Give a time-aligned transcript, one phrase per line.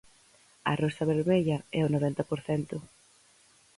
[0.71, 2.77] A rosa vermella é o noventa por cento.